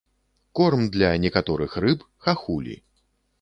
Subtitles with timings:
[0.59, 2.81] Корм для некаторых рыб, хахулі.